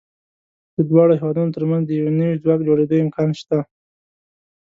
د 0.75 0.77
دواړو 0.89 1.13
هېوادونو 1.21 1.51
تر 1.55 1.63
منځ 1.69 1.83
د 1.85 1.91
یو 1.99 2.09
نوي 2.19 2.37
ځواک 2.43 2.59
جوړېدو 2.67 3.01
امکان 3.05 3.29
شته. 3.39 3.57